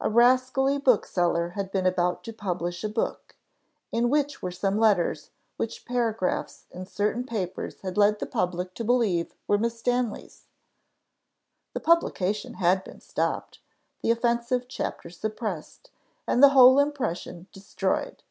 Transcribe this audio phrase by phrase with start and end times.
[0.00, 3.34] A rascally bookseller had been about to publish a book,
[3.90, 8.84] in which were some letters which paragraphs in certain papers had led the public to
[8.84, 10.46] believe were Miss Stanley's;
[11.72, 13.58] the publication had been stopped,
[14.02, 15.90] the offensive chapter suppressed,
[16.28, 18.22] and the whole impression destroyed.